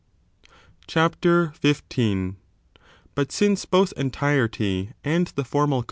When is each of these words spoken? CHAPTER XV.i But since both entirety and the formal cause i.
CHAPTER 0.87 1.53
XV.i 1.63 2.33
But 3.13 3.31
since 3.31 3.65
both 3.65 3.91
entirety 3.93 4.93
and 5.03 5.27
the 5.35 5.43
formal 5.45 5.77
cause 5.77 5.79
i. 5.79 5.79